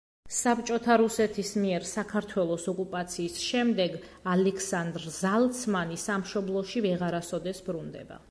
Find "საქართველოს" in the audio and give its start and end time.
1.89-2.63